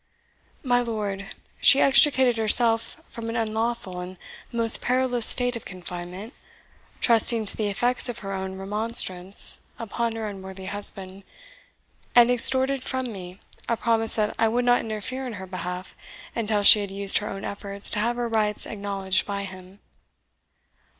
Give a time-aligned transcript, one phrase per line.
[0.63, 1.27] My lord,
[1.59, 4.17] she extricated herself from an unlawful and
[4.51, 6.33] most perilous state of confinement,
[7.01, 11.21] trusting to the effects of her own remonstrance upon her unworthy husband,
[12.15, 15.95] and extorted from me a promise that I would not interfere in her behalf
[16.35, 19.81] until she had used her own efforts to have her rights acknowledged by him."